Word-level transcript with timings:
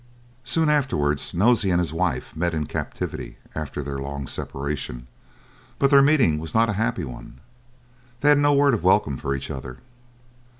Soon 0.43 0.67
afterwards 0.67 1.31
Nosey 1.31 1.69
and 1.69 1.77
his 1.77 1.93
wife 1.93 2.35
met 2.35 2.55
in 2.55 2.65
captivity 2.65 3.37
after 3.53 3.83
their 3.83 3.99
long 3.99 4.25
separation, 4.25 5.05
but 5.77 5.91
their 5.91 6.01
meeting 6.01 6.39
was 6.39 6.55
not 6.55 6.69
a 6.69 6.73
happy 6.73 7.03
one; 7.05 7.37
they 8.21 8.29
had 8.29 8.39
no 8.39 8.51
word 8.51 8.73
of 8.73 8.83
welcome 8.83 9.15
for 9.17 9.35
each 9.35 9.51
other. 9.51 9.77